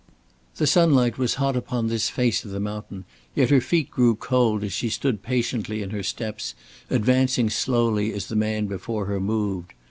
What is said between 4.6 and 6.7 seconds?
as she stood patiently in her steps,